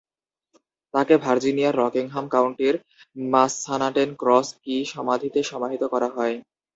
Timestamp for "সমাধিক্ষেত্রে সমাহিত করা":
4.93-6.09